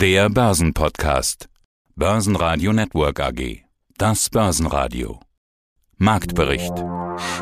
Der 0.00 0.30
Börsenpodcast. 0.30 1.50
Börsenradio 1.94 2.72
Network 2.72 3.20
AG. 3.20 3.64
Das 3.98 4.30
Börsenradio. 4.30 5.20
Marktbericht. 5.98 6.72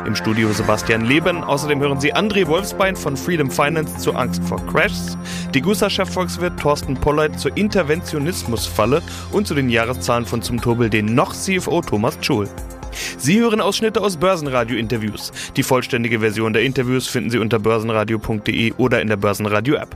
Im 0.05 0.13
Studio 0.13 0.51
Sebastian 0.51 1.05
Leben. 1.05 1.41
Außerdem 1.41 1.79
hören 1.79 2.01
Sie 2.01 2.13
André 2.13 2.45
Wolfsbein 2.47 2.97
von 2.97 3.15
Freedom 3.15 3.49
Finance 3.49 3.99
zur 3.99 4.17
Angst 4.17 4.43
vor 4.43 4.59
Crashs, 4.67 5.17
die 5.53 5.61
Gussa-Chefvolkswirt 5.61 6.59
Thorsten 6.59 6.95
Polleit 6.95 7.39
zur 7.39 7.55
Interventionismusfalle 7.55 9.01
und 9.31 9.47
zu 9.47 9.55
den 9.55 9.69
Jahreszahlen 9.69 10.25
von 10.25 10.41
zum 10.41 10.59
Turbel 10.59 10.89
den 10.89 11.15
noch 11.15 11.33
CFO 11.33 11.79
Thomas 11.79 12.17
Schul. 12.19 12.49
Sie 13.17 13.39
hören 13.39 13.61
Ausschnitte 13.61 14.01
aus 14.01 14.17
Börsenradio-Interviews. 14.17 15.31
Die 15.55 15.63
vollständige 15.63 16.19
Version 16.19 16.51
der 16.51 16.63
Interviews 16.63 17.07
finden 17.07 17.29
Sie 17.29 17.39
unter 17.39 17.59
börsenradio.de 17.59 18.73
oder 18.73 19.01
in 19.01 19.07
der 19.07 19.15
Börsenradio-App. 19.15 19.95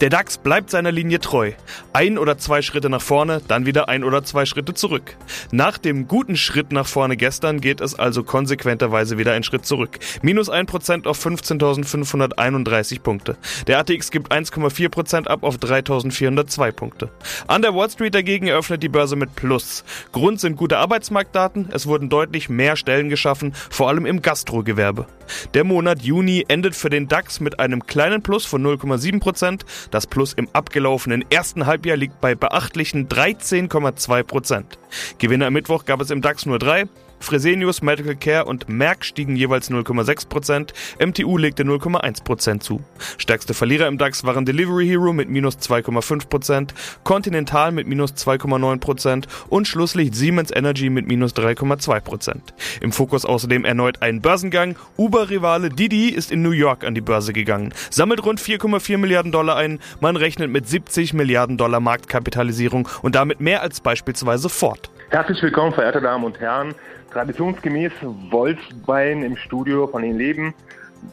Der 0.00 0.10
DAX 0.10 0.38
bleibt 0.38 0.70
seiner 0.70 0.90
Linie 0.90 1.20
treu. 1.20 1.52
Ein 1.92 2.18
oder 2.18 2.38
zwei 2.38 2.62
Schritte 2.62 2.88
nach 2.88 3.02
vorne, 3.02 3.40
dann 3.46 3.66
wieder 3.66 3.88
ein 3.88 4.04
oder 4.04 4.24
zwei 4.24 4.46
Schritte 4.46 4.74
zurück. 4.74 5.16
Nach 5.50 5.78
dem 5.78 6.08
guten 6.08 6.36
Schritt 6.36 6.72
nach 6.72 6.86
vorne 6.86 7.16
gestern 7.16 7.60
geht 7.60 7.80
es 7.80 7.94
also 7.98 8.24
konsequenterweise 8.24 9.18
wieder 9.18 9.32
einen 9.32 9.44
Schritt 9.44 9.66
zurück. 9.66 9.98
Minus 10.22 10.50
1% 10.50 11.06
auf 11.06 11.24
15.531 11.24 13.00
Punkte. 13.00 13.36
Der 13.66 13.78
ATX 13.78 14.10
gibt 14.10 14.32
1,4% 14.32 15.26
ab 15.28 15.42
auf 15.42 15.56
3.402 15.56 16.72
Punkte. 16.72 17.10
An 17.46 17.62
der 17.62 17.74
Wall 17.74 17.90
Street 17.90 18.14
dagegen 18.14 18.46
eröffnet 18.46 18.82
die 18.82 18.88
Börse 18.88 19.16
mit 19.16 19.34
Plus. 19.34 19.84
Grund 20.12 20.40
sind 20.40 20.56
gute 20.56 20.78
Arbeitsmarktdaten, 20.78 21.68
es 21.72 21.86
wurden 21.86 22.08
deutlich 22.08 22.48
mehr 22.48 22.76
Stellen 22.76 23.08
geschaffen, 23.08 23.52
vor 23.70 23.88
allem 23.88 24.06
im 24.06 24.22
Gastrogewerbe. 24.22 25.06
Der 25.54 25.64
Monat 25.64 26.02
Juni 26.02 26.44
endet 26.48 26.74
für 26.74 26.90
den 26.90 27.08
DAX 27.08 27.40
mit 27.40 27.60
einem 27.60 27.86
kleinen 27.86 28.22
Plus 28.22 28.44
von 28.44 28.64
0,7%, 28.64 29.60
das 29.90 30.06
Plus 30.06 30.32
im 30.32 30.48
abgelaufenen 30.52 31.24
ersten 31.30 31.66
Halbjahr 31.66 31.96
liegt 31.96 32.20
bei 32.20 32.34
beachtlichen 32.34 33.08
13,2 33.08 34.22
Prozent. 34.22 34.78
Gewinner 35.18 35.46
am 35.46 35.52
Mittwoch 35.52 35.84
gab 35.84 36.00
es 36.00 36.10
im 36.10 36.22
DAX 36.22 36.46
nur 36.46 36.58
drei. 36.58 36.84
Fresenius, 37.22 37.82
Medical 37.82 38.16
Care 38.16 38.44
und 38.44 38.68
Merck 38.68 39.04
stiegen 39.04 39.36
jeweils 39.36 39.70
0,6%, 39.70 40.72
MTU 41.04 41.38
legte 41.38 41.62
0,1% 41.64 42.60
zu. 42.60 42.80
Stärkste 43.18 43.54
Verlierer 43.54 43.86
im 43.86 43.98
DAX 43.98 44.24
waren 44.24 44.44
Delivery 44.44 44.86
Hero 44.86 45.12
mit 45.12 45.28
minus 45.28 45.56
2,5%, 45.58 46.70
Continental 47.04 47.72
mit 47.72 47.86
minus 47.86 48.12
2,9% 48.12 49.24
und 49.48 49.68
Schlusslicht 49.68 50.14
Siemens 50.14 50.50
Energy 50.50 50.90
mit 50.90 51.06
minus 51.06 51.34
3,2%. 51.34 52.36
Im 52.80 52.92
Fokus 52.92 53.24
außerdem 53.24 53.64
erneut 53.64 54.02
ein 54.02 54.20
Börsengang. 54.20 54.76
Uber-Rivale 54.96 55.70
Didi 55.70 56.08
ist 56.08 56.32
in 56.32 56.42
New 56.42 56.50
York 56.50 56.84
an 56.84 56.94
die 56.94 57.00
Börse 57.00 57.32
gegangen, 57.32 57.72
sammelt 57.90 58.24
rund 58.24 58.40
4,4 58.40 58.98
Milliarden 58.98 59.32
Dollar 59.32 59.56
ein, 59.56 59.80
man 60.00 60.16
rechnet 60.16 60.50
mit 60.50 60.68
70 60.68 61.14
Milliarden 61.14 61.56
Dollar 61.56 61.80
Marktkapitalisierung 61.80 62.88
und 63.02 63.14
damit 63.14 63.40
mehr 63.40 63.62
als 63.62 63.80
beispielsweise 63.80 64.48
Ford. 64.48 64.90
Herzlich 65.12 65.42
willkommen, 65.42 65.74
verehrte 65.74 66.00
Damen 66.00 66.24
und 66.24 66.40
Herren. 66.40 66.74
Traditionsgemäß 67.12 67.92
Wolfsbein 68.30 69.22
im 69.22 69.36
Studio 69.36 69.86
von 69.86 70.02
Ihnen 70.02 70.16
Leben. 70.16 70.54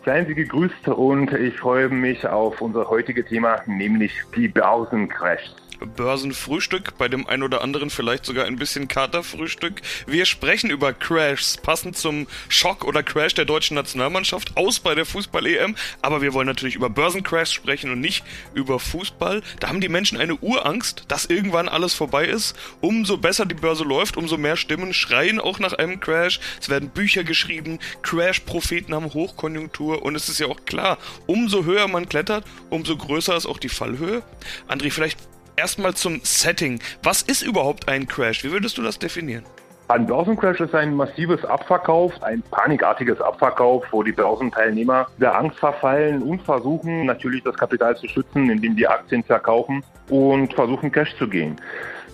Seien 0.06 0.26
Sie 0.26 0.36
gegrüßt 0.36 0.88
und 0.88 1.34
ich 1.34 1.60
freue 1.60 1.90
mich 1.90 2.26
auf 2.26 2.62
unser 2.62 2.90
heutiges 2.90 3.26
Thema, 3.26 3.60
nämlich 3.66 4.14
die 4.38 4.48
Börsencrashs. 4.48 5.54
Börsenfrühstück, 5.86 6.98
bei 6.98 7.08
dem 7.08 7.28
ein 7.28 7.44
oder 7.44 7.62
anderen 7.62 7.90
vielleicht 7.90 8.26
sogar 8.26 8.46
ein 8.46 8.58
bisschen 8.58 8.88
Katerfrühstück. 8.88 9.82
Wir 10.08 10.26
sprechen 10.26 10.70
über 10.70 10.94
Crashs, 10.94 11.58
passend 11.58 11.98
zum 11.98 12.28
Schock 12.48 12.86
oder 12.86 13.04
Crash 13.04 13.34
der 13.34 13.46
deutschen 13.46 13.76
Nationalmannschaft 13.76 14.58
aus 14.58 14.80
bei 14.80 14.96
der 14.96 15.06
Fußball-EM. 15.06 15.76
Aber 16.02 16.22
wir 16.22 16.34
wollen 16.34 16.48
natürlich 16.48 16.76
über 16.76 16.90
Börsencrashs 16.90 17.54
sprechen 17.54 17.92
und 17.92 18.02
nicht 18.02 18.24
über 18.54 18.80
Fußball. 18.80 19.42
Da 19.60 19.70
haben 19.70 19.82
die 19.82 19.90
Menschen 19.90 20.18
eine 20.18 20.36
Urangst, 20.36 21.06
dass 21.08 21.26
irgendwann 21.26 21.70
alles 21.70 21.94
vorbei 21.94 22.26
ist. 22.26 22.56
Umso 22.82 23.18
besser 23.18 23.46
die 23.46 23.56
Börse 23.56 23.84
läuft, 23.84 24.18
umso 24.18 24.38
mehr 24.38 24.58
Stimmen 24.58 24.94
schreien 24.94 25.40
auch 25.40 25.60
nach 25.60 25.74
einem 25.74 26.00
Crash. 26.00 26.40
Es 26.60 26.70
werden 26.70 26.90
Bücher 26.90 27.24
geschrieben, 27.24 27.80
Crash-Propheten 28.02 28.94
haben 28.94 29.14
Hochkonjunktur 29.14 30.04
und 30.04 30.16
es 30.16 30.30
ist 30.30 30.40
ja 30.40 30.48
auch 30.48 30.66
klar, 30.66 30.98
umso 31.26 31.64
höher 31.64 31.88
man 31.88 32.10
klettert, 32.10 32.46
umso 32.70 32.96
größer 32.98 33.36
ist 33.36 33.46
auch 33.46 33.60
die 33.60 33.70
Fallhöhe. 33.70 34.24
André, 34.68 34.92
vielleicht 34.92 35.20
erstmal 35.60 35.94
zum 35.94 36.22
Setting. 36.24 36.80
Was 37.04 37.22
ist 37.22 37.42
überhaupt 37.42 37.90
ein 37.90 38.08
Crash? 38.08 38.46
Wie 38.46 38.52
würdest 38.52 38.78
du 38.78 38.82
das 38.82 38.98
definieren? 38.98 39.44
Ein 39.90 40.06
Börsencrash 40.06 40.62
ist 40.62 40.74
ein 40.74 40.96
massives 40.96 41.44
Abverkauf, 41.44 42.14
ein 42.24 42.42
panikartiges 42.52 43.20
Abverkauf, 43.20 43.84
wo 43.92 44.04
die 44.04 44.12
Börsenteilnehmer 44.12 45.08
der 45.18 45.38
Angst 45.38 45.60
verfallen 45.60 46.22
und 46.22 46.44
versuchen 46.44 47.06
natürlich 47.08 47.44
das 47.44 47.58
Kapital 47.58 47.98
zu 47.98 48.08
schützen, 48.08 48.50
indem 48.50 48.76
die 48.76 48.88
Aktien 48.88 49.24
verkaufen 49.24 49.84
und 50.10 50.54
versuchen 50.54 50.92
Cash 50.92 51.18
zu 51.18 51.28
gehen. 51.28 51.58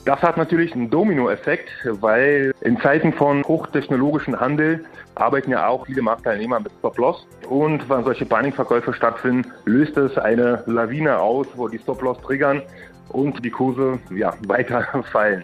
Das 0.05 0.21
hat 0.21 0.37
natürlich 0.37 0.73
einen 0.73 0.89
Dominoeffekt, 0.89 1.69
weil 1.83 2.53
in 2.61 2.79
Zeiten 2.79 3.11
von 3.11 3.43
hochtechnologischen 3.43 4.39
Handel 4.39 4.85
arbeiten 5.15 5.51
ja 5.51 5.67
auch 5.67 5.85
viele 5.85 6.01
Marktteilnehmer 6.01 6.59
mit 6.59 6.71
Stop-Loss. 6.79 7.27
Und 7.49 7.89
wenn 7.89 8.03
solche 8.03 8.25
Panikverkäufe 8.25 8.93
stattfinden, 8.93 9.51
löst 9.65 9.97
es 9.97 10.17
eine 10.17 10.63
Lawine 10.65 11.19
aus, 11.19 11.47
wo 11.55 11.67
die 11.67 11.79
Stop-Loss 11.79 12.21
triggern 12.21 12.61
und 13.09 13.43
die 13.43 13.51
Kurse 13.51 13.99
ja, 14.11 14.33
weiter 14.47 15.03
fallen. 15.11 15.43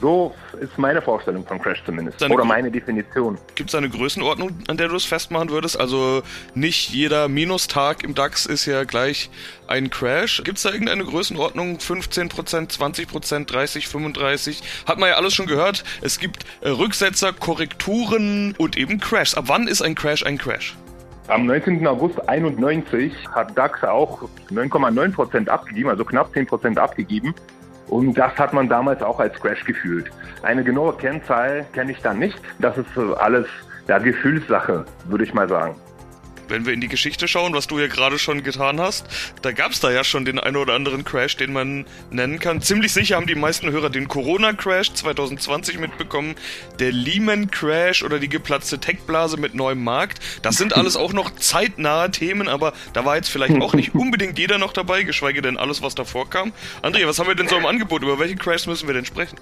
So 0.00 0.34
ist 0.58 0.78
meine 0.78 1.02
Vorstellung 1.02 1.46
von 1.46 1.60
Crash 1.60 1.82
zumindest. 1.84 2.22
Oder 2.22 2.44
meine 2.44 2.70
Definition. 2.70 3.36
Gibt 3.54 3.68
es 3.68 3.74
eine 3.74 3.90
Größenordnung, 3.90 4.50
an 4.66 4.78
der 4.78 4.88
du 4.88 4.96
es 4.96 5.04
festmachen 5.04 5.50
würdest? 5.50 5.78
Also 5.78 6.22
nicht 6.54 6.88
jeder 6.88 7.28
Minustag 7.28 8.02
im 8.02 8.14
DAX 8.14 8.46
ist 8.46 8.64
ja 8.64 8.84
gleich 8.84 9.28
ein 9.66 9.90
Crash. 9.90 10.42
Gibt 10.42 10.56
es 10.56 10.62
da 10.62 10.70
irgendeine 10.70 11.04
Größenordnung? 11.04 11.76
15%, 11.76 12.30
20%, 12.32 13.44
30, 13.44 13.88
35? 13.88 14.62
Hat 14.86 14.98
man 14.98 15.10
ja 15.10 15.16
alles 15.16 15.34
schon 15.34 15.46
gehört. 15.46 15.84
Es 16.00 16.18
gibt 16.18 16.46
äh, 16.62 16.70
Rücksetzer, 16.70 17.34
Korrekturen 17.34 18.54
und 18.56 18.78
eben 18.78 19.00
Crashs. 19.00 19.34
Ab 19.34 19.44
wann 19.48 19.68
ist 19.68 19.82
ein 19.82 19.94
Crash 19.94 20.24
ein 20.24 20.38
Crash? 20.38 20.76
Am 21.30 21.46
19. 21.46 21.86
August 21.86 22.28
91 22.28 23.12
hat 23.32 23.56
DAX 23.56 23.84
auch 23.84 24.22
9,9 24.50 25.12
Prozent 25.12 25.48
abgegeben, 25.48 25.88
also 25.88 26.04
knapp 26.04 26.32
10 26.32 26.46
Prozent 26.46 26.76
abgegeben. 26.76 27.36
Und 27.86 28.14
das 28.14 28.36
hat 28.36 28.52
man 28.52 28.68
damals 28.68 29.00
auch 29.00 29.20
als 29.20 29.38
Crash 29.38 29.64
gefühlt. 29.64 30.10
Eine 30.42 30.64
genaue 30.64 30.92
Kennzahl 30.94 31.66
kenne 31.72 31.92
ich 31.92 32.02
da 32.02 32.14
nicht. 32.14 32.40
Das 32.58 32.76
ist 32.76 32.98
alles 33.18 33.46
ja, 33.86 33.98
Gefühlssache, 33.98 34.84
würde 35.04 35.22
ich 35.22 35.32
mal 35.32 35.48
sagen 35.48 35.76
wenn 36.50 36.66
wir 36.66 36.72
in 36.72 36.80
die 36.80 36.88
Geschichte 36.88 37.28
schauen, 37.28 37.54
was 37.54 37.66
du 37.66 37.78
ja 37.78 37.86
gerade 37.86 38.18
schon 38.18 38.42
getan 38.42 38.80
hast, 38.80 39.06
da 39.42 39.52
gab 39.52 39.72
es 39.72 39.80
da 39.80 39.90
ja 39.90 40.04
schon 40.04 40.24
den 40.24 40.38
einen 40.38 40.56
oder 40.56 40.74
anderen 40.74 41.04
Crash, 41.04 41.36
den 41.36 41.52
man 41.52 41.86
nennen 42.10 42.38
kann. 42.38 42.60
Ziemlich 42.60 42.92
sicher 42.92 43.16
haben 43.16 43.26
die 43.26 43.34
meisten 43.34 43.70
Hörer 43.70 43.90
den 43.90 44.08
Corona-Crash 44.08 44.92
2020 44.92 45.78
mitbekommen, 45.78 46.34
der 46.78 46.92
Lehman-Crash 46.92 48.02
oder 48.02 48.18
die 48.18 48.28
geplatzte 48.28 48.78
Tech-Blase 48.78 49.36
mit 49.36 49.54
neuem 49.54 49.82
Markt. 49.82 50.18
Das 50.42 50.56
sind 50.56 50.76
alles 50.76 50.96
auch 50.96 51.12
noch 51.12 51.30
zeitnahe 51.36 52.10
Themen, 52.10 52.48
aber 52.48 52.72
da 52.92 53.04
war 53.04 53.16
jetzt 53.16 53.30
vielleicht 53.30 53.60
auch 53.60 53.74
nicht 53.74 53.94
unbedingt 53.94 54.38
jeder 54.38 54.58
noch 54.58 54.72
dabei, 54.72 55.02
geschweige 55.04 55.42
denn 55.42 55.56
alles, 55.56 55.82
was 55.82 55.94
davor 55.94 56.28
kam. 56.28 56.52
Andrea, 56.82 57.06
was 57.06 57.18
haben 57.18 57.28
wir 57.28 57.34
denn 57.34 57.48
so 57.48 57.56
im 57.56 57.66
Angebot? 57.66 58.02
Über 58.02 58.18
welche 58.18 58.36
Crash 58.36 58.66
müssen 58.66 58.88
wir 58.88 58.94
denn 58.94 59.04
sprechen? 59.04 59.38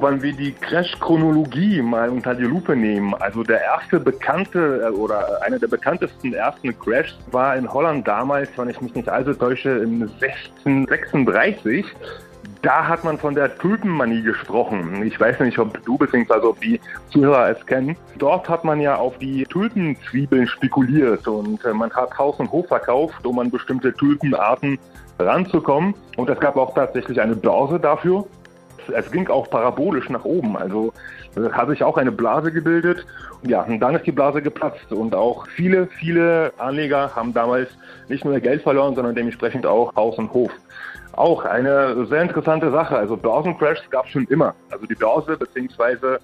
Wenn 0.00 0.22
wir 0.22 0.32
die 0.32 0.52
Crash-Chronologie 0.52 1.82
mal 1.82 2.08
unter 2.08 2.34
die 2.34 2.44
Lupe 2.44 2.76
nehmen, 2.76 3.14
also 3.14 3.42
der 3.42 3.60
erste 3.62 3.98
bekannte 3.98 4.82
äh, 4.86 4.90
oder 4.90 5.42
einer 5.42 5.58
der 5.58 5.68
bekanntesten 5.68 6.32
ersten 6.32 6.78
Crashs 6.78 7.16
war 7.32 7.56
in 7.56 7.72
Holland 7.72 8.06
damals, 8.06 8.48
wenn 8.56 8.68
ich 8.68 8.80
mich 8.80 8.94
nicht 8.94 9.08
allzu 9.08 9.34
täusche, 9.34 9.70
im 9.70 10.02
1636. 10.02 11.84
Da 12.62 12.88
hat 12.88 13.04
man 13.04 13.18
von 13.18 13.34
der 13.34 13.56
Tulpenmanie 13.56 14.22
gesprochen. 14.22 15.04
Ich 15.04 15.18
weiß 15.20 15.38
nicht, 15.40 15.58
ob 15.58 15.84
du 15.84 15.96
bzw. 15.96 16.34
ob 16.44 16.60
die 16.60 16.80
Zuhörer 17.10 17.50
es 17.50 17.64
kennen. 17.66 17.96
Dort 18.18 18.48
hat 18.48 18.64
man 18.64 18.80
ja 18.80 18.96
auf 18.96 19.16
die 19.18 19.44
Tulpenzwiebeln 19.44 20.48
spekuliert 20.48 21.28
und 21.28 21.64
äh, 21.64 21.72
man 21.72 21.92
hat 21.92 22.16
Haus 22.18 22.38
und 22.38 22.50
Hof 22.50 22.66
verkauft, 22.66 23.24
um 23.24 23.38
an 23.38 23.50
bestimmte 23.50 23.92
Tulpenarten 23.94 24.78
ranzukommen. 25.18 25.94
Und 26.16 26.30
es 26.30 26.40
gab 26.40 26.56
auch 26.56 26.74
tatsächlich 26.74 27.20
eine 27.20 27.36
Börse 27.36 27.78
dafür 27.78 28.26
es 28.88 29.10
ging 29.10 29.28
auch 29.28 29.48
parabolisch 29.50 30.08
nach 30.08 30.24
oben. 30.24 30.56
Also 30.56 30.92
hat 31.52 31.68
sich 31.68 31.82
auch 31.82 31.96
eine 31.96 32.12
Blase 32.12 32.52
gebildet. 32.52 33.06
Ja, 33.42 33.62
und 33.62 33.80
dann 33.80 33.94
ist 33.94 34.06
die 34.06 34.12
Blase 34.12 34.42
geplatzt. 34.42 34.92
Und 34.92 35.14
auch 35.14 35.46
viele, 35.48 35.86
viele 35.86 36.52
Anleger 36.58 37.14
haben 37.14 37.32
damals 37.34 37.68
nicht 38.08 38.24
nur 38.24 38.38
Geld 38.40 38.62
verloren, 38.62 38.94
sondern 38.94 39.14
dementsprechend 39.14 39.66
auch 39.66 39.94
Haus 39.96 40.18
und 40.18 40.32
Hof. 40.32 40.50
Auch 41.12 41.44
eine 41.44 42.06
sehr 42.06 42.22
interessante 42.22 42.70
Sache. 42.70 42.96
Also 42.96 43.16
Börsencrashs 43.16 43.82
gab 43.90 44.06
es 44.06 44.12
schon 44.12 44.24
immer. 44.26 44.54
Also 44.70 44.86
die 44.86 44.94
Börse 44.94 45.36
beziehungsweise 45.36 46.20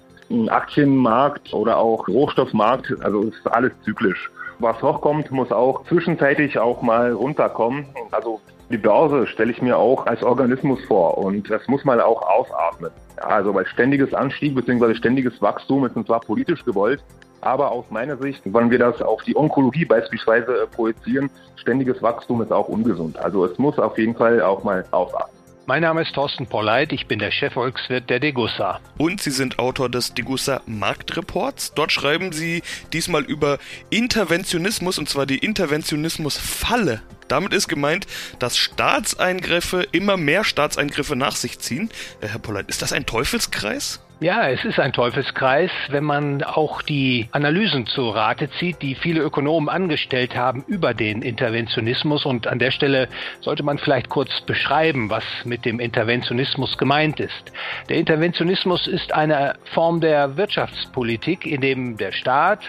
Aktienmarkt 0.47 1.53
oder 1.53 1.77
auch 1.77 2.07
Rohstoffmarkt, 2.07 2.95
also 3.03 3.23
ist 3.23 3.47
alles 3.47 3.71
zyklisch. 3.83 4.31
Was 4.59 4.81
hochkommt, 4.81 5.31
muss 5.31 5.51
auch 5.51 5.83
zwischenzeitlich 5.85 6.57
auch 6.57 6.81
mal 6.81 7.11
runterkommen. 7.11 7.85
Also 8.11 8.39
die 8.69 8.77
Börse 8.77 9.27
stelle 9.27 9.51
ich 9.51 9.61
mir 9.61 9.77
auch 9.77 10.05
als 10.07 10.23
Organismus 10.23 10.83
vor 10.85 11.17
und 11.17 11.49
das 11.49 11.67
muss 11.67 11.83
man 11.83 11.99
auch 11.99 12.21
ausatmen. 12.21 12.91
Also 13.17 13.53
weil 13.53 13.65
ständiges 13.67 14.13
Anstieg 14.13 14.55
bzw. 14.55 14.95
ständiges 14.95 15.41
Wachstum 15.41 15.85
ist 15.85 15.93
zwar 16.05 16.19
politisch 16.21 16.63
gewollt, 16.65 17.03
aber 17.41 17.71
aus 17.71 17.85
meiner 17.91 18.17
Sicht, 18.17 18.41
wenn 18.45 18.71
wir 18.71 18.79
das 18.79 19.01
auf 19.01 19.21
die 19.23 19.35
Onkologie 19.35 19.85
beispielsweise 19.85 20.67
projizieren, 20.75 21.29
ständiges 21.57 22.01
Wachstum 22.01 22.41
ist 22.41 22.51
auch 22.51 22.67
ungesund. 22.67 23.17
Also 23.19 23.45
es 23.45 23.57
muss 23.59 23.77
auf 23.77 23.97
jeden 23.97 24.15
Fall 24.15 24.41
auch 24.41 24.63
mal 24.63 24.83
ausatmen. 24.91 25.34
Mein 25.67 25.81
Name 25.81 26.03
ist 26.03 26.13
Thorsten 26.13 26.45
Polleit, 26.45 26.93
ich 26.93 27.07
bin 27.07 27.17
der 27.17 27.31
Chefvolkswirt 27.31 28.07
der 28.07 28.19
Degussa. 28.19 28.81
Und 28.99 29.19
Sie 29.19 29.31
sind 29.31 29.57
Autor 29.57 29.89
des 29.89 30.13
Degussa 30.13 30.61
Marktreports. 30.67 31.73
Dort 31.73 31.91
schreiben 31.91 32.31
Sie 32.31 32.61
diesmal 32.93 33.23
über 33.23 33.57
Interventionismus 33.89 34.99
und 34.99 35.09
zwar 35.09 35.25
die 35.25 35.39
Interventionismusfalle. 35.39 37.01
Damit 37.27 37.51
ist 37.51 37.67
gemeint, 37.67 38.05
dass 38.37 38.57
Staatseingriffe 38.57 39.87
immer 39.91 40.17
mehr 40.17 40.43
Staatseingriffe 40.43 41.15
nach 41.15 41.35
sich 41.35 41.57
ziehen. 41.57 41.89
Herr 42.21 42.37
Polleit, 42.37 42.69
ist 42.69 42.83
das 42.83 42.93
ein 42.93 43.07
Teufelskreis? 43.07 44.04
Ja, 44.21 44.47
es 44.47 44.63
ist 44.63 44.79
ein 44.79 44.93
Teufelskreis, 44.93 45.71
wenn 45.89 46.05
man 46.05 46.41
auch 46.41 46.81
die 46.81 47.27
Analysen 47.33 47.85
zu 47.85 48.09
Rate 48.11 48.49
zieht, 48.51 48.81
die 48.81 48.95
viele 48.95 49.19
Ökonomen 49.19 49.67
angestellt 49.67 50.37
haben 50.37 50.63
über 50.67 50.93
den 50.93 51.21
Interventionismus. 51.21 52.25
Und 52.25 52.47
an 52.47 52.57
der 52.57 52.71
Stelle 52.71 53.09
sollte 53.41 53.63
man 53.63 53.77
vielleicht 53.77 54.07
kurz 54.07 54.39
beschreiben, 54.39 55.09
was 55.09 55.25
mit 55.43 55.65
dem 55.65 55.81
Interventionismus 55.81 56.77
gemeint 56.77 57.19
ist. 57.19 57.51
Der 57.89 57.97
Interventionismus 57.97 58.87
ist 58.87 59.13
eine 59.13 59.55
Form 59.73 59.99
der 59.99 60.37
Wirtschaftspolitik, 60.37 61.45
in 61.45 61.59
dem 61.59 61.97
der 61.97 62.13
Staat 62.13 62.61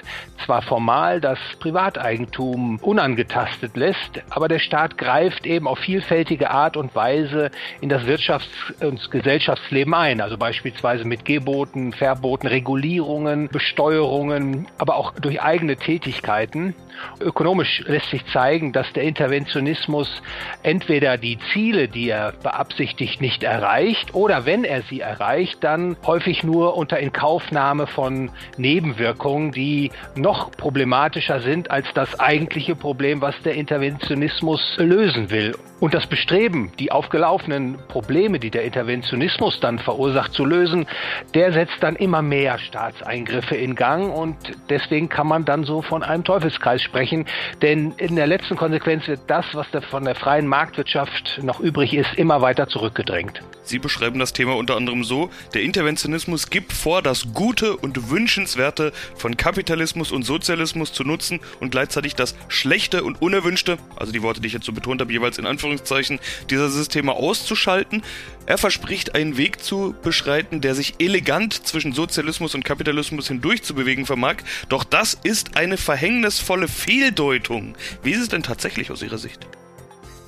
zwar 0.44 0.62
formal 0.62 1.20
das 1.20 1.38
Privateigentum 1.60 2.78
unangetastet 2.82 3.76
lässt, 3.76 4.20
aber 4.30 4.48
der 4.48 4.58
Staat 4.58 4.98
greift 4.98 5.46
eben 5.46 5.68
auf 5.68 5.78
vielfältige 5.78 6.50
Art 6.50 6.76
und 6.76 6.94
Weise 6.96 7.52
in 7.80 7.88
das 7.88 8.02
Wirtschafts- 8.02 8.84
und 8.84 9.10
Gesellschaftsleben 9.10 9.94
ein, 9.94 10.20
also 10.20 10.36
beispielsweise 10.36 11.04
mit 11.04 11.24
Geboten, 11.36 11.92
Verboten, 11.92 12.46
Regulierungen, 12.46 13.48
Besteuerungen, 13.48 14.68
aber 14.78 14.96
auch 14.96 15.12
durch 15.12 15.42
eigene 15.42 15.76
Tätigkeiten. 15.76 16.74
Ökonomisch 17.20 17.84
lässt 17.86 18.08
sich 18.08 18.24
zeigen, 18.32 18.72
dass 18.72 18.90
der 18.94 19.02
Interventionismus 19.02 20.22
entweder 20.62 21.18
die 21.18 21.38
Ziele, 21.52 21.88
die 21.88 22.08
er 22.08 22.32
beabsichtigt, 22.42 23.20
nicht 23.20 23.42
erreicht 23.42 24.14
oder 24.14 24.46
wenn 24.46 24.64
er 24.64 24.80
sie 24.82 25.00
erreicht, 25.00 25.62
dann 25.62 25.96
häufig 26.06 26.42
nur 26.42 26.74
unter 26.74 26.98
Inkaufnahme 26.98 27.86
von 27.86 28.30
Nebenwirkungen, 28.56 29.52
die 29.52 29.90
noch 30.14 30.50
problematischer 30.52 31.40
sind 31.40 31.70
als 31.70 31.86
das 31.92 32.18
eigentliche 32.18 32.74
Problem, 32.74 33.20
was 33.20 33.34
der 33.42 33.56
Interventionismus 33.56 34.76
lösen 34.78 35.30
will. 35.30 35.54
Und 35.78 35.92
das 35.92 36.06
Bestreben, 36.06 36.72
die 36.78 36.90
aufgelaufenen 36.90 37.76
Probleme, 37.88 38.38
die 38.38 38.50
der 38.50 38.64
Interventionismus 38.64 39.60
dann 39.60 39.78
verursacht, 39.78 40.32
zu 40.32 40.46
lösen, 40.46 40.86
der 41.34 41.52
setzt 41.52 41.76
dann 41.80 41.96
immer 41.96 42.22
mehr 42.22 42.58
Staatseingriffe 42.58 43.56
in 43.56 43.74
Gang 43.74 44.12
und 44.12 44.36
deswegen 44.68 45.08
kann 45.08 45.26
man 45.26 45.44
dann 45.44 45.64
so 45.64 45.82
von 45.82 46.02
einem 46.02 46.24
Teufelskreis 46.24 46.82
sprechen, 46.82 47.26
denn 47.62 47.92
in 47.98 48.16
der 48.16 48.26
letzten 48.26 48.56
Konsequenz 48.56 49.06
wird 49.06 49.20
das, 49.26 49.44
was 49.52 49.66
von 49.90 50.04
der 50.04 50.14
freien 50.14 50.46
Marktwirtschaft 50.46 51.40
noch 51.42 51.60
übrig 51.60 51.94
ist, 51.94 52.14
immer 52.16 52.40
weiter 52.40 52.68
zurückgedrängt. 52.68 53.42
Sie 53.62 53.78
beschreiben 53.78 54.18
das 54.20 54.32
Thema 54.32 54.56
unter 54.56 54.76
anderem 54.76 55.02
so, 55.02 55.28
der 55.54 55.62
Interventionismus 55.62 56.50
gibt 56.50 56.72
vor, 56.72 57.02
das 57.02 57.32
Gute 57.34 57.76
und 57.76 58.10
Wünschenswerte 58.10 58.92
von 59.16 59.36
Kapitalismus 59.36 60.12
und 60.12 60.22
Sozialismus 60.22 60.92
zu 60.92 61.02
nutzen 61.02 61.40
und 61.60 61.70
gleichzeitig 61.70 62.14
das 62.14 62.36
Schlechte 62.48 63.02
und 63.02 63.20
Unerwünschte, 63.20 63.78
also 63.96 64.12
die 64.12 64.22
Worte, 64.22 64.40
die 64.40 64.46
ich 64.46 64.52
jetzt 64.52 64.66
so 64.66 64.72
betont 64.72 65.00
habe, 65.00 65.12
jeweils 65.12 65.38
in 65.38 65.46
Anführungszeichen, 65.46 66.20
dieser 66.48 66.68
Systeme 66.68 67.12
auszuschalten. 67.12 68.02
Er 68.46 68.58
verspricht 68.58 69.16
einen 69.16 69.36
Weg 69.36 69.62
zu 69.62 69.94
beschreiten, 70.02 70.60
der 70.60 70.76
sich 70.76 70.94
elegant 71.16 71.66
zwischen 71.66 71.94
Sozialismus 71.94 72.54
und 72.54 72.62
Kapitalismus 72.62 73.28
hindurch 73.28 73.62
zu 73.62 73.74
bewegen 73.74 74.04
vermag, 74.04 74.36
doch 74.68 74.84
das 74.84 75.14
ist 75.22 75.56
eine 75.56 75.78
verhängnisvolle 75.78 76.68
Fehldeutung. 76.68 77.74
Wie 78.02 78.10
ist 78.10 78.20
es 78.20 78.28
denn 78.28 78.42
tatsächlich 78.42 78.90
aus 78.90 79.00
Ihrer 79.00 79.16
Sicht? 79.16 79.46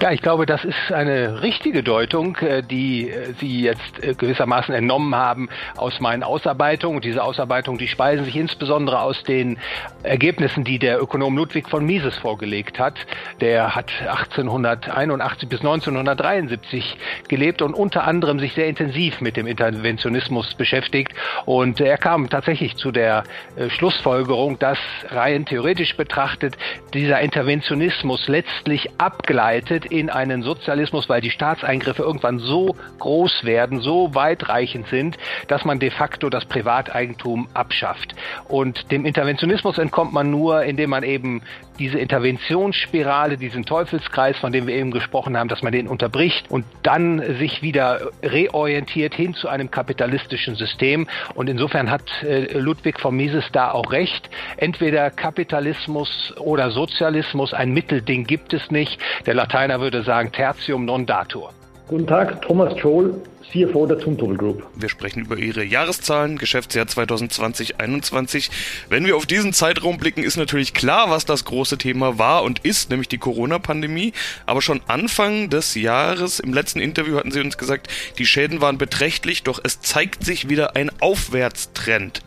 Ja, 0.00 0.12
ich 0.12 0.22
glaube, 0.22 0.46
das 0.46 0.64
ist 0.64 0.92
eine 0.92 1.42
richtige 1.42 1.82
Deutung, 1.82 2.36
äh, 2.36 2.62
die 2.62 3.10
äh, 3.10 3.32
Sie 3.40 3.62
jetzt 3.62 4.00
äh, 4.00 4.14
gewissermaßen 4.14 4.72
entnommen 4.72 5.16
haben 5.16 5.48
aus 5.76 5.98
meinen 5.98 6.22
Ausarbeitungen. 6.22 7.00
Diese 7.00 7.20
Ausarbeitungen, 7.20 7.80
die 7.80 7.88
speisen 7.88 8.24
sich 8.24 8.36
insbesondere 8.36 9.00
aus 9.00 9.20
den 9.24 9.58
Ergebnissen, 10.04 10.62
die 10.62 10.78
der 10.78 11.02
Ökonom 11.02 11.36
Ludwig 11.36 11.68
von 11.68 11.84
Mises 11.84 12.16
vorgelegt 12.18 12.78
hat. 12.78 12.94
Der 13.40 13.74
hat 13.74 13.90
1881 14.02 15.48
bis 15.48 15.60
1973 15.62 16.96
gelebt 17.26 17.60
und 17.60 17.74
unter 17.74 18.04
anderem 18.04 18.38
sich 18.38 18.52
sehr 18.52 18.68
intensiv 18.68 19.20
mit 19.20 19.36
dem 19.36 19.48
Interventionismus 19.48 20.54
beschäftigt. 20.54 21.12
Und 21.44 21.80
er 21.80 21.98
kam 21.98 22.30
tatsächlich 22.30 22.76
zu 22.76 22.92
der 22.92 23.24
Schlussfolgerung, 23.66 24.60
dass 24.60 24.78
rein 25.08 25.44
theoretisch 25.44 25.96
betrachtet 25.96 26.56
dieser 26.94 27.18
Interventionismus 27.18 28.28
letztlich 28.28 28.90
abgleitet 28.98 29.87
in 29.90 30.10
einen 30.10 30.42
Sozialismus, 30.42 31.08
weil 31.08 31.20
die 31.20 31.30
Staatseingriffe 31.30 32.02
irgendwann 32.02 32.38
so 32.38 32.76
groß 32.98 33.44
werden, 33.44 33.80
so 33.80 34.14
weitreichend 34.14 34.88
sind, 34.88 35.16
dass 35.48 35.64
man 35.64 35.78
de 35.78 35.90
facto 35.90 36.30
das 36.30 36.44
Privateigentum 36.44 37.48
abschafft. 37.54 38.14
Und 38.48 38.90
dem 38.90 39.04
Interventionismus 39.04 39.78
entkommt 39.78 40.12
man 40.12 40.30
nur, 40.30 40.62
indem 40.64 40.90
man 40.90 41.02
eben 41.02 41.42
diese 41.78 41.98
Interventionsspirale, 41.98 43.36
diesen 43.36 43.64
Teufelskreis, 43.64 44.36
von 44.38 44.52
dem 44.52 44.66
wir 44.66 44.74
eben 44.74 44.90
gesprochen 44.90 45.36
haben, 45.36 45.48
dass 45.48 45.62
man 45.62 45.72
den 45.72 45.88
unterbricht 45.88 46.50
und 46.50 46.64
dann 46.82 47.22
sich 47.38 47.62
wieder 47.62 48.10
reorientiert 48.22 49.14
hin 49.14 49.34
zu 49.34 49.48
einem 49.48 49.70
kapitalistischen 49.70 50.56
System. 50.56 51.06
Und 51.34 51.48
insofern 51.48 51.90
hat 51.90 52.02
äh, 52.22 52.58
Ludwig 52.58 53.00
von 53.00 53.16
Mises 53.16 53.44
da 53.52 53.70
auch 53.70 53.92
recht. 53.92 54.28
Entweder 54.56 55.10
Kapitalismus 55.10 56.34
oder 56.38 56.70
Sozialismus, 56.70 57.54
ein 57.54 57.72
Mittelding 57.72 58.24
gibt 58.24 58.52
es 58.52 58.70
nicht. 58.70 59.00
Der 59.26 59.34
Lateiner 59.34 59.77
würde 59.80 60.02
sagen, 60.02 60.30
tertium 60.32 60.84
non 60.84 61.06
datur. 61.06 61.50
Guten 61.88 62.06
Tag, 62.06 62.42
Thomas 62.42 62.78
Scholl, 62.78 63.14
CFO 63.50 63.86
der 63.86 63.98
Zumtobel 63.98 64.36
Group. 64.36 64.66
Wir 64.74 64.90
sprechen 64.90 65.20
über 65.20 65.38
Ihre 65.38 65.64
Jahreszahlen, 65.64 66.36
Geschäftsjahr 66.36 66.84
2020-21. 66.84 68.50
Wenn 68.90 69.06
wir 69.06 69.16
auf 69.16 69.24
diesen 69.24 69.54
Zeitraum 69.54 69.96
blicken, 69.96 70.22
ist 70.22 70.36
natürlich 70.36 70.74
klar, 70.74 71.08
was 71.08 71.24
das 71.24 71.46
große 71.46 71.78
Thema 71.78 72.18
war 72.18 72.42
und 72.42 72.58
ist, 72.66 72.90
nämlich 72.90 73.08
die 73.08 73.16
Corona-Pandemie. 73.16 74.12
Aber 74.44 74.60
schon 74.60 74.82
Anfang 74.86 75.48
des 75.48 75.74
Jahres, 75.74 76.40
im 76.40 76.52
letzten 76.52 76.80
Interview 76.80 77.16
hatten 77.16 77.30
Sie 77.30 77.40
uns 77.40 77.56
gesagt, 77.56 77.88
die 78.18 78.26
Schäden 78.26 78.60
waren 78.60 78.76
beträchtlich, 78.76 79.44
doch 79.44 79.58
es 79.62 79.80
zeigt 79.80 80.24
sich 80.24 80.50
wieder 80.50 80.76
ein 80.76 80.90
Aufwärtstrend. 81.00 82.20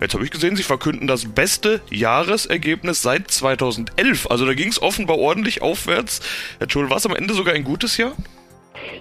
Jetzt 0.00 0.14
habe 0.14 0.24
ich 0.24 0.32
gesehen, 0.32 0.56
Sie 0.56 0.64
verkünden 0.64 1.06
das 1.06 1.24
beste 1.24 1.82
Jahresergebnis 1.88 3.00
seit 3.00 3.30
2011. 3.30 4.28
Also 4.28 4.44
da 4.44 4.54
ging 4.54 4.70
es 4.70 4.82
offenbar 4.82 5.18
ordentlich 5.18 5.62
aufwärts. 5.62 6.20
Herr 6.58 6.68
Schul, 6.68 6.90
war 6.90 6.96
es 6.96 7.06
am 7.06 7.14
Ende 7.14 7.32
sogar 7.32 7.54
ein 7.54 7.64
gutes 7.64 7.96
Jahr? 7.96 8.16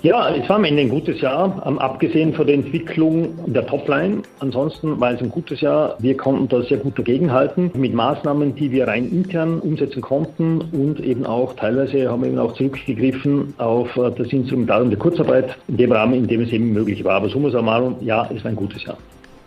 Ja, 0.03 0.35
es 0.35 0.49
war 0.49 0.57
am 0.57 0.65
Ende 0.65 0.81
ein 0.81 0.89
gutes 0.89 1.21
Jahr, 1.21 1.65
abgesehen 1.79 2.33
von 2.33 2.45
der 2.45 2.55
Entwicklung 2.55 3.35
der 3.47 3.65
Topline. 3.65 4.21
Ansonsten 4.39 4.99
war 4.99 5.13
es 5.13 5.21
ein 5.21 5.29
gutes 5.29 5.61
Jahr. 5.61 5.95
Wir 5.99 6.17
konnten 6.17 6.49
da 6.49 6.61
sehr 6.61 6.77
gut 6.77 6.99
dagegenhalten 6.99 7.71
mit 7.73 7.93
Maßnahmen, 7.93 8.53
die 8.53 8.69
wir 8.71 8.87
rein 8.87 9.09
intern 9.09 9.59
umsetzen 9.59 10.01
konnten 10.01 10.59
und 10.59 10.99
eben 10.99 11.25
auch 11.25 11.53
teilweise 11.53 12.11
haben 12.11 12.21
wir 12.21 12.29
eben 12.29 12.39
auch 12.39 12.53
zurückgegriffen 12.53 13.53
auf 13.59 13.95
äh, 13.95 14.11
das 14.11 14.27
Instrumentarium 14.33 14.89
der 14.89 14.99
Kurzarbeit 14.99 15.57
in 15.69 15.77
dem 15.77 15.91
Rahmen, 15.93 16.15
in 16.15 16.27
dem 16.27 16.41
es 16.41 16.51
eben 16.51 16.73
möglich 16.73 17.03
war. 17.05 17.15
Aber 17.15 17.29
summa 17.29 17.49
summarum, 17.49 17.95
ja, 18.01 18.29
es 18.35 18.43
war 18.43 18.51
ein 18.51 18.57
gutes 18.57 18.83
Jahr. 18.83 18.97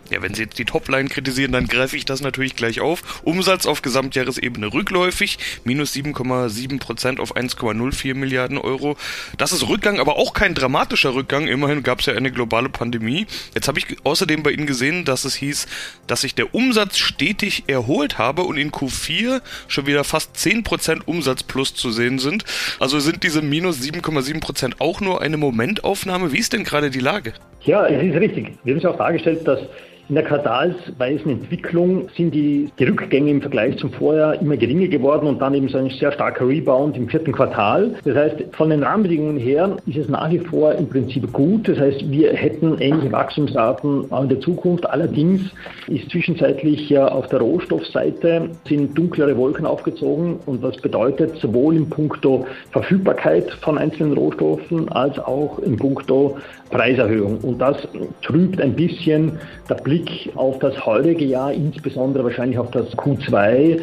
Ja, 0.09 0.21
wenn 0.21 0.33
Sie 0.33 0.43
jetzt 0.43 0.57
die 0.57 0.65
Topline 0.65 1.09
kritisieren, 1.09 1.51
dann 1.51 1.67
greife 1.67 1.97
ich 1.97 2.05
das 2.05 2.21
natürlich 2.21 2.55
gleich 2.55 2.79
auf. 2.79 3.21
Umsatz 3.23 3.65
auf 3.65 3.81
Gesamtjahresebene 3.81 4.73
rückläufig, 4.73 5.37
minus 5.65 5.93
7,7 5.93 6.79
Prozent 6.79 7.19
auf 7.19 7.35
1,04 7.35 8.13
Milliarden 8.15 8.57
Euro. 8.57 8.95
Das 9.37 9.51
ist 9.51 9.67
Rückgang, 9.67 9.99
aber 9.99 10.15
auch 10.15 10.33
kein 10.33 10.53
dramatischer 10.53 11.13
Rückgang. 11.13 11.47
Immerhin 11.47 11.83
gab 11.83 11.99
es 11.99 12.05
ja 12.05 12.13
eine 12.13 12.31
globale 12.31 12.69
Pandemie. 12.69 13.27
Jetzt 13.53 13.67
habe 13.67 13.79
ich 13.79 13.85
außerdem 14.03 14.43
bei 14.43 14.51
Ihnen 14.51 14.65
gesehen, 14.65 15.03
dass 15.03 15.25
es 15.25 15.35
hieß, 15.35 15.67
dass 16.07 16.21
sich 16.21 16.35
der 16.35 16.55
Umsatz 16.55 16.97
stetig 16.97 17.65
erholt 17.67 18.17
habe 18.17 18.43
und 18.43 18.57
in 18.57 18.71
Q4 18.71 19.41
schon 19.67 19.87
wieder 19.87 20.03
fast 20.03 20.37
10 20.37 20.63
Prozent 20.63 21.07
Umsatz 21.07 21.43
plus 21.43 21.73
zu 21.73 21.91
sehen 21.91 22.19
sind. 22.19 22.45
Also 22.79 22.99
sind 22.99 23.23
diese 23.23 23.41
minus 23.41 23.81
7,7 23.81 24.39
Prozent 24.39 24.79
auch 24.79 25.01
nur 25.01 25.21
eine 25.21 25.37
Momentaufnahme? 25.37 26.31
Wie 26.31 26.39
ist 26.39 26.53
denn 26.53 26.63
gerade 26.63 26.89
die 26.89 26.99
Lage? 26.99 27.33
Ja, 27.61 27.85
es 27.85 28.01
ist 28.01 28.15
richtig. 28.15 28.53
Wir 28.63 28.73
haben 28.73 28.79
es 28.79 28.85
auch 28.85 28.97
dargestellt, 28.97 29.45
dass 29.45 29.59
in 30.09 30.15
der 30.15 30.23
quartalsweisen 30.23 31.31
Entwicklung 31.31 32.07
sind 32.15 32.33
die, 32.33 32.69
die 32.79 32.83
Rückgänge 32.85 33.29
im 33.29 33.41
Vergleich 33.41 33.77
zum 33.77 33.91
Vorjahr 33.91 34.41
immer 34.41 34.55
geringer 34.55 34.87
geworden 34.87 35.27
und 35.27 35.41
dann 35.41 35.53
eben 35.53 35.67
so 35.67 35.77
ein 35.77 35.89
sehr 35.89 36.11
starker 36.13 36.47
Rebound 36.47 36.95
im 36.95 37.09
vierten 37.09 37.33
Quartal. 37.33 37.95
Das 38.05 38.15
heißt, 38.15 38.35
von 38.53 38.69
den 38.69 38.83
Rahmenbedingungen 38.83 39.37
her 39.37 39.75
ist 39.85 39.97
es 39.97 40.07
nach 40.07 40.31
wie 40.31 40.39
vor 40.39 40.73
im 40.75 40.87
Prinzip 40.87 41.31
gut. 41.33 41.67
Das 41.67 41.77
heißt, 41.77 42.09
wir 42.09 42.31
hätten 42.33 42.77
ähnliche 42.79 43.11
Wachstumsraten 43.11 44.09
auch 44.11 44.23
in 44.23 44.29
der 44.29 44.39
Zukunft. 44.39 44.89
Allerdings 44.89 45.41
ist 45.87 46.09
zwischenzeitlich 46.09 46.89
ja 46.89 47.07
auf 47.09 47.27
der 47.27 47.39
Rohstoffseite 47.39 48.49
sind 48.67 48.97
dunklere 48.97 49.35
Wolken 49.35 49.65
aufgezogen 49.65 50.39
und 50.45 50.61
was 50.63 50.77
bedeutet 50.77 51.35
sowohl 51.37 51.75
in 51.75 51.89
puncto 51.89 52.45
Verfügbarkeit 52.71 53.51
von 53.61 53.77
einzelnen 53.77 54.13
Rohstoffen 54.13 54.87
als 54.89 55.19
auch 55.19 55.59
in 55.59 55.75
puncto 55.75 56.37
Preiserhöhung. 56.69 57.39
Und 57.39 57.59
das 57.59 57.87
trübt 58.21 58.61
ein 58.61 58.73
bisschen 58.73 59.39
der 59.69 59.75
Blick 59.75 59.96
auf 60.35 60.59
das 60.59 60.85
heutige 60.85 61.25
Jahr, 61.25 61.53
insbesondere 61.53 62.23
wahrscheinlich 62.25 62.57
auf 62.59 62.71
das 62.71 62.87
Q2. 62.97 63.79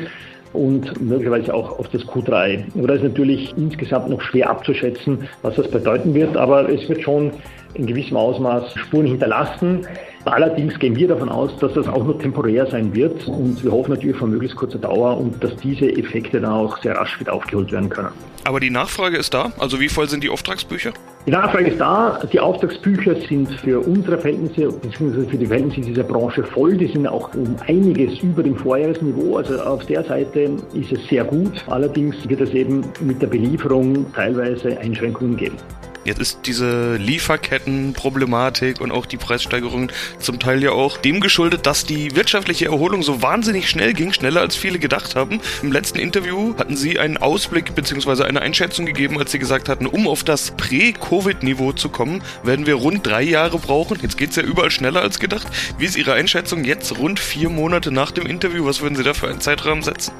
und 0.52 1.00
möglicherweise 1.00 1.52
auch 1.52 1.78
auf 1.80 1.88
das 1.88 2.02
Q3. 2.02 2.64
Aber 2.78 2.86
da 2.86 2.94
ist 2.94 3.02
natürlich 3.02 3.52
insgesamt 3.56 4.08
noch 4.08 4.20
schwer 4.20 4.48
abzuschätzen, 4.50 5.28
was 5.42 5.56
das 5.56 5.68
bedeuten 5.68 6.14
wird, 6.14 6.36
aber 6.36 6.68
es 6.68 6.88
wird 6.88 7.02
schon 7.02 7.32
in 7.74 7.86
gewissem 7.86 8.16
Ausmaß 8.16 8.74
Spuren 8.76 9.06
hinterlassen. 9.06 9.86
Allerdings 10.24 10.78
gehen 10.78 10.96
wir 10.96 11.08
davon 11.08 11.28
aus, 11.28 11.56
dass 11.58 11.74
das 11.74 11.86
auch 11.86 12.04
nur 12.04 12.18
temporär 12.18 12.66
sein 12.66 12.94
wird 12.94 13.26
und 13.26 13.62
wir 13.62 13.72
hoffen 13.72 13.90
natürlich 13.90 14.16
von 14.16 14.30
möglichst 14.30 14.56
kurzer 14.56 14.78
Dauer 14.78 15.18
und 15.18 15.42
dass 15.42 15.54
diese 15.56 15.90
Effekte 15.90 16.40
dann 16.40 16.52
auch 16.52 16.80
sehr 16.82 16.96
rasch 16.96 17.18
wieder 17.20 17.34
aufgeholt 17.34 17.72
werden 17.72 17.90
können. 17.90 18.08
Aber 18.44 18.60
die 18.60 18.70
Nachfrage 18.70 19.16
ist 19.16 19.34
da? 19.34 19.52
Also 19.58 19.80
wie 19.80 19.88
voll 19.88 20.08
sind 20.08 20.22
die 20.22 20.30
Auftragsbücher? 20.30 20.92
Die 21.26 21.30
Nachfrage 21.30 21.70
ist 21.70 21.80
da. 21.80 22.20
Die 22.30 22.38
Auftragsbücher 22.38 23.16
sind 23.26 23.48
für 23.60 23.80
unsere 23.80 24.18
Verhältnisse 24.18 24.68
bzw. 24.68 25.26
für 25.26 25.38
die 25.38 25.46
Verhältnisse 25.46 25.80
dieser 25.80 26.02
Branche 26.02 26.44
voll. 26.44 26.76
Die 26.76 26.86
sind 26.86 27.06
auch 27.06 27.32
um 27.32 27.56
einiges 27.66 28.18
über 28.18 28.42
dem 28.42 28.54
Vorjahresniveau. 28.54 29.38
Also 29.38 29.58
auf 29.58 29.86
der 29.86 30.04
Seite 30.04 30.50
ist 30.74 30.92
es 30.92 31.08
sehr 31.08 31.24
gut. 31.24 31.64
Allerdings 31.68 32.28
wird 32.28 32.42
es 32.42 32.50
eben 32.50 32.84
mit 33.00 33.22
der 33.22 33.28
Belieferung 33.28 34.04
teilweise 34.12 34.78
Einschränkungen 34.78 35.38
geben. 35.38 35.56
Jetzt 36.04 36.20
ist 36.20 36.40
diese 36.44 36.96
Lieferkettenproblematik 36.96 38.80
und 38.80 38.92
auch 38.92 39.06
die 39.06 39.16
Preissteigerung 39.16 39.90
zum 40.18 40.38
Teil 40.38 40.62
ja 40.62 40.72
auch 40.72 40.98
dem 40.98 41.20
geschuldet, 41.20 41.66
dass 41.66 41.86
die 41.86 42.14
wirtschaftliche 42.14 42.66
Erholung 42.66 43.02
so 43.02 43.22
wahnsinnig 43.22 43.70
schnell 43.70 43.94
ging, 43.94 44.12
schneller 44.12 44.42
als 44.42 44.54
viele 44.54 44.78
gedacht 44.78 45.16
haben. 45.16 45.40
Im 45.62 45.72
letzten 45.72 45.98
Interview 45.98 46.54
hatten 46.58 46.76
Sie 46.76 46.98
einen 46.98 47.16
Ausblick 47.16 47.74
bzw. 47.74 48.24
eine 48.24 48.42
Einschätzung 48.42 48.84
gegeben, 48.84 49.18
als 49.18 49.32
Sie 49.32 49.38
gesagt 49.38 49.70
hatten, 49.70 49.86
um 49.86 50.06
auf 50.06 50.24
das 50.24 50.50
Prä-Covid-Niveau 50.50 51.72
zu 51.72 51.88
kommen, 51.88 52.22
werden 52.42 52.66
wir 52.66 52.74
rund 52.74 53.06
drei 53.06 53.22
Jahre 53.22 53.58
brauchen. 53.58 53.98
Jetzt 54.02 54.18
geht 54.18 54.30
es 54.30 54.36
ja 54.36 54.42
überall 54.42 54.70
schneller 54.70 55.00
als 55.00 55.18
gedacht. 55.18 55.46
Wie 55.78 55.86
ist 55.86 55.96
Ihre 55.96 56.12
Einschätzung 56.12 56.64
jetzt 56.64 56.98
rund 56.98 57.18
vier 57.18 57.48
Monate 57.48 57.90
nach 57.90 58.10
dem 58.10 58.26
Interview? 58.26 58.66
Was 58.66 58.82
würden 58.82 58.96
Sie 58.96 59.04
da 59.04 59.14
für 59.14 59.28
einen 59.28 59.40
Zeitrahmen 59.40 59.82
setzen? 59.82 60.12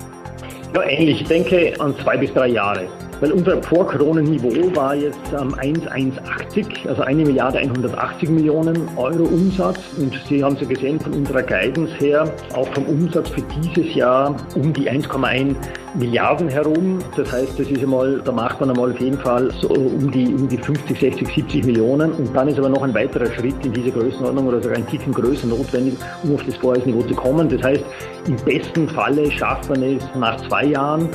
Ja, 0.74 0.82
ähnlich. 0.82 1.20
Ich 1.20 1.28
denke 1.28 1.74
an 1.78 1.94
zwei 2.02 2.16
bis 2.16 2.32
drei 2.32 2.48
Jahre. 2.48 2.88
Weil 3.21 3.33
unser 3.33 3.62
Vor-Corona-Niveau 3.62 4.75
war 4.75 4.94
jetzt 4.94 5.18
ähm, 5.33 5.54
1,180, 5.54 6.88
also 6.88 7.02
1 7.02 7.26
Milliarde 7.26 7.59
180 7.59 8.28
Millionen 8.30 8.88
Euro 8.97 9.25
Umsatz. 9.25 9.78
Und 9.99 10.14
Sie 10.28 10.42
haben 10.42 10.54
es 10.54 10.62
ja 10.62 10.68
gesehen 10.68 11.00
von 11.00 11.12
unserer 11.12 11.42
Guidance 11.42 11.92
her, 11.99 12.30
auch 12.54 12.68
vom 12.75 12.85
Umsatz 12.87 13.30
für 13.30 13.42
dieses 13.42 13.94
Jahr 13.94 14.37
um 14.54 14.73
die 14.73 14.90
1,1 14.90 15.54
Milliarden 15.94 16.49
herum. 16.49 16.99
Das 17.16 17.30
heißt, 17.30 17.59
das 17.59 17.68
ist 17.68 17.83
einmal, 17.83 18.21
da 18.25 18.33
macht 18.33 18.61
man 18.61 18.71
einmal 18.71 18.90
auf 18.90 19.00
jeden 19.00 19.18
Fall 19.18 19.50
so 19.61 19.68
um 19.68 20.11
die, 20.11 20.26
um 20.35 20.49
die 20.49 20.59
50, 20.59 20.99
60, 20.99 21.28
70 21.28 21.64
Millionen. 21.66 22.12
Und 22.12 22.35
dann 22.35 22.49
ist 22.49 22.59
aber 22.59 22.68
noch 22.68 22.83
ein 22.83 22.94
weiterer 22.94 23.26
Schritt 23.33 23.54
in 23.64 23.73
diese 23.73 23.90
Größenordnung 23.90 24.49
oder 24.49 24.61
sogar 24.61 24.76
ein 24.76 24.87
Ticken 24.88 25.12
größer 25.12 25.47
notwendig, 25.47 25.94
um 26.25 26.35
auf 26.35 26.44
das 26.44 26.56
Vorjahresniveau 26.56 27.02
zu 27.02 27.14
kommen. 27.14 27.49
Das 27.49 27.62
heißt, 27.62 27.85
im 28.26 28.37
besten 28.37 28.88
Falle 28.88 29.30
schafft 29.30 29.68
man 29.68 29.83
es 29.83 30.02
nach 30.18 30.37
zwei 30.49 30.64
Jahren 30.64 31.09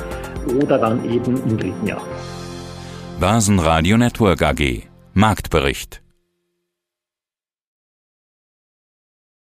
oder 0.46 0.78
dann 0.78 1.04
eben 1.10 1.36
im 1.44 1.56
dritten 1.58 1.86
Jahr. 1.86 2.02
Börsenradio 3.18 3.96
Network 3.96 4.42
AG 4.42 4.82
Marktbericht 5.12 6.02